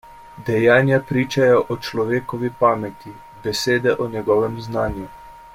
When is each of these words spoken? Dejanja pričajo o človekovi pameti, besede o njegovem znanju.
Dejanja 0.45 0.97
pričajo 1.09 1.59
o 1.75 1.77
človekovi 1.89 2.51
pameti, 2.63 3.15
besede 3.45 3.97
o 4.07 4.11
njegovem 4.17 4.61
znanju. 4.71 5.11